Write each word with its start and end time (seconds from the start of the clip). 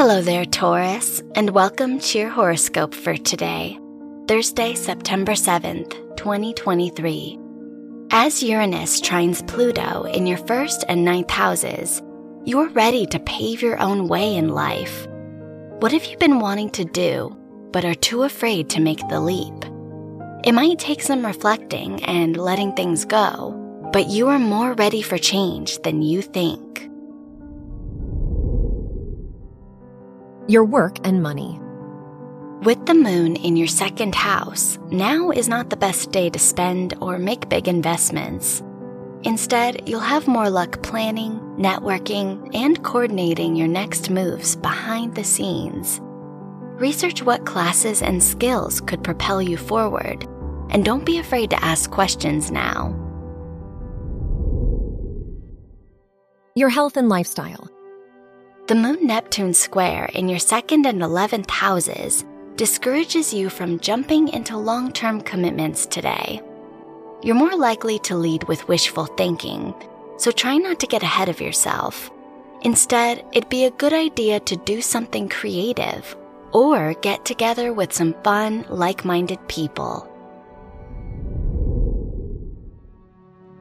Hello 0.00 0.22
there, 0.22 0.46
Taurus, 0.46 1.22
and 1.34 1.50
welcome 1.50 2.00
to 2.00 2.18
your 2.18 2.30
horoscope 2.30 2.94
for 2.94 3.18
today, 3.18 3.78
Thursday, 4.26 4.72
September 4.72 5.32
7th, 5.32 5.90
2023. 6.16 7.38
As 8.10 8.42
Uranus 8.42 9.02
trines 9.02 9.46
Pluto 9.46 10.04
in 10.04 10.26
your 10.26 10.38
first 10.38 10.86
and 10.88 11.04
ninth 11.04 11.30
houses, 11.30 12.00
you're 12.46 12.70
ready 12.70 13.04
to 13.08 13.20
pave 13.20 13.60
your 13.60 13.78
own 13.78 14.08
way 14.08 14.36
in 14.36 14.48
life. 14.48 15.06
What 15.80 15.92
have 15.92 16.06
you 16.06 16.16
been 16.16 16.40
wanting 16.40 16.70
to 16.70 16.86
do, 16.86 17.36
but 17.70 17.84
are 17.84 17.94
too 17.94 18.22
afraid 18.22 18.70
to 18.70 18.80
make 18.80 19.06
the 19.10 19.20
leap? 19.20 19.66
It 20.44 20.52
might 20.52 20.78
take 20.78 21.02
some 21.02 21.26
reflecting 21.26 22.02
and 22.04 22.38
letting 22.38 22.72
things 22.72 23.04
go, 23.04 23.52
but 23.92 24.08
you 24.08 24.28
are 24.28 24.38
more 24.38 24.72
ready 24.72 25.02
for 25.02 25.18
change 25.18 25.78
than 25.82 26.00
you 26.00 26.22
think. 26.22 26.89
Your 30.50 30.64
work 30.64 30.98
and 31.06 31.22
money. 31.22 31.60
With 32.64 32.84
the 32.84 32.94
moon 32.94 33.36
in 33.36 33.56
your 33.56 33.68
second 33.68 34.16
house, 34.16 34.80
now 34.90 35.30
is 35.30 35.48
not 35.48 35.70
the 35.70 35.76
best 35.76 36.10
day 36.10 36.28
to 36.28 36.40
spend 36.40 36.92
or 37.00 37.20
make 37.20 37.48
big 37.48 37.68
investments. 37.68 38.60
Instead, 39.22 39.88
you'll 39.88 40.00
have 40.00 40.26
more 40.26 40.50
luck 40.50 40.82
planning, 40.82 41.38
networking, 41.56 42.50
and 42.52 42.82
coordinating 42.82 43.54
your 43.54 43.68
next 43.68 44.10
moves 44.10 44.56
behind 44.56 45.14
the 45.14 45.22
scenes. 45.22 46.00
Research 46.80 47.22
what 47.22 47.46
classes 47.46 48.02
and 48.02 48.20
skills 48.20 48.80
could 48.80 49.04
propel 49.04 49.40
you 49.40 49.56
forward, 49.56 50.24
and 50.70 50.84
don't 50.84 51.06
be 51.06 51.18
afraid 51.18 51.50
to 51.50 51.64
ask 51.64 51.92
questions 51.92 52.50
now. 52.50 52.88
Your 56.56 56.70
health 56.70 56.96
and 56.96 57.08
lifestyle. 57.08 57.70
The 58.70 58.76
Moon 58.76 59.04
Neptune 59.04 59.52
square 59.52 60.04
in 60.14 60.28
your 60.28 60.38
second 60.38 60.86
and 60.86 61.02
11th 61.02 61.50
houses 61.50 62.24
discourages 62.54 63.34
you 63.34 63.50
from 63.50 63.80
jumping 63.80 64.28
into 64.28 64.56
long 64.56 64.92
term 64.92 65.22
commitments 65.22 65.86
today. 65.86 66.40
You're 67.20 67.34
more 67.34 67.56
likely 67.56 67.98
to 68.04 68.14
lead 68.14 68.44
with 68.44 68.68
wishful 68.68 69.06
thinking, 69.06 69.74
so 70.18 70.30
try 70.30 70.56
not 70.56 70.78
to 70.78 70.86
get 70.86 71.02
ahead 71.02 71.28
of 71.28 71.40
yourself. 71.40 72.12
Instead, 72.62 73.24
it'd 73.32 73.48
be 73.48 73.64
a 73.64 73.72
good 73.72 73.92
idea 73.92 74.38
to 74.38 74.54
do 74.58 74.80
something 74.80 75.28
creative 75.28 76.16
or 76.52 76.94
get 77.02 77.24
together 77.24 77.72
with 77.72 77.92
some 77.92 78.14
fun, 78.22 78.64
like 78.68 79.04
minded 79.04 79.40
people. 79.48 80.06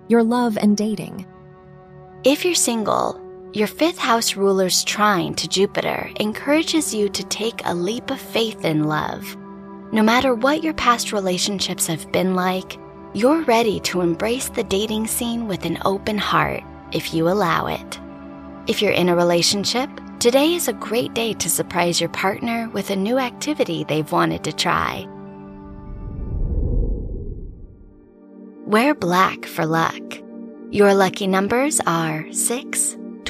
Your 0.07 0.21
love 0.21 0.55
and 0.55 0.77
dating. 0.77 1.25
If 2.23 2.45
you're 2.45 2.53
single, 2.53 3.19
your 3.53 3.67
fifth 3.67 3.97
house 3.97 4.36
ruler's 4.36 4.83
trine 4.83 5.33
to 5.33 5.47
Jupiter 5.47 6.11
encourages 6.19 6.94
you 6.94 7.09
to 7.09 7.23
take 7.25 7.61
a 7.66 7.73
leap 7.73 8.11
of 8.11 8.19
faith 8.19 8.64
in 8.64 8.83
love. 8.83 9.36
No 9.91 10.03
matter 10.03 10.36
what 10.36 10.64
your 10.64 10.75
past 10.75 11.11
relationships 11.11 11.88
have 11.88 12.11
been 12.11 12.36
like, 12.36 12.78
you're 13.16 13.41
ready 13.44 13.80
to 13.81 14.02
embrace 14.02 14.50
the 14.50 14.64
dating 14.64 15.08
scene 15.08 15.47
with 15.47 15.66
an 15.66 15.80
open 15.83 16.17
heart 16.17 16.64
if 16.91 17.11
you 17.11 17.28
allow 17.28 17.66
it. 17.66 18.00
If 18.67 18.83
you're 18.83 18.91
in 18.91 19.09
a 19.09 19.16
relationship, 19.16 19.89
today 20.19 20.53
is 20.53 20.67
a 20.67 20.73
great 20.73 21.16
day 21.16 21.34
to 21.34 21.50
surprise 21.50 22.00
your 22.00 22.09
partner 22.09 22.69
with 22.72 22.91
a 22.91 22.95
new 22.95 23.17
activity 23.17 23.84
they've 23.84 24.11
wanted 24.11 24.44
to 24.44 24.53
try. 24.53 25.08
Wear 28.67 28.94
black 28.94 29.47
for 29.47 29.66
luck. 29.66 30.03
Your 30.69 30.94
lucky 30.94 31.25
numbers 31.25 31.81
are 31.88 32.31
6, 32.31 32.98